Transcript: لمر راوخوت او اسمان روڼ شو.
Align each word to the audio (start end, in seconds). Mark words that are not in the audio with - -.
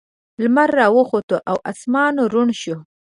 لمر 0.43 0.69
راوخوت 0.79 1.29
او 1.49 1.57
اسمان 1.71 2.13
روڼ 2.33 2.47
شو. 2.61 2.75